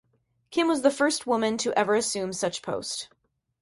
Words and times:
Kim 0.49 0.67
was 0.67 0.81
the 0.81 0.89
first 0.89 1.27
woman 1.27 1.57
to 1.59 1.71
ever 1.77 1.93
assume 1.93 2.33
such 2.33 2.63
post. 2.63 3.07